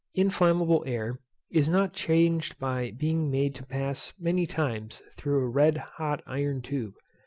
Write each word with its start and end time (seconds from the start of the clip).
Inflammable 0.15 0.83
air 0.87 1.19
is 1.51 1.69
not 1.69 1.93
changed 1.93 2.57
by 2.57 2.89
being 2.89 3.29
made 3.29 3.53
to 3.53 3.63
pass 3.63 4.13
many 4.17 4.47
times 4.47 5.03
through 5.15 5.37
a 5.43 5.47
red 5.47 5.77
hot 5.77 6.23
iron 6.25 6.63
tube. 6.63 6.95